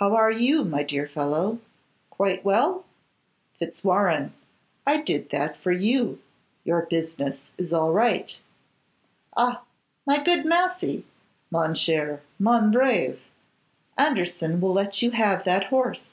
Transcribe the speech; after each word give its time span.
How 0.00 0.16
are 0.16 0.32
you, 0.32 0.64
my 0.64 0.82
dear 0.82 1.06
fellow? 1.06 1.60
Quite 2.10 2.44
well? 2.44 2.84
Fitzwarrene, 3.60 4.32
I 4.84 4.96
did 5.00 5.30
that 5.30 5.56
for 5.56 5.70
you: 5.70 6.18
your 6.64 6.82
business 6.90 7.52
is 7.56 7.72
all 7.72 7.92
right. 7.92 8.40
Ah! 9.36 9.62
my 10.04 10.24
good 10.24 10.44
Massey, 10.44 11.04
mon 11.52 11.76
cher, 11.76 12.20
mon 12.36 12.72
brave, 12.72 13.20
Anderson 13.96 14.60
will 14.60 14.72
let 14.72 15.02
you 15.02 15.12
have 15.12 15.44
that 15.44 15.66
horse. 15.66 16.08